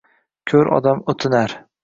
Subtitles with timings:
[0.51, 1.57] Ko’r odam o’tinar